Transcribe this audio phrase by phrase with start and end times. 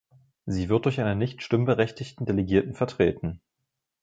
[0.47, 3.39] Sie wird durch einen nicht stimmberechtigten Delegierten vertreten.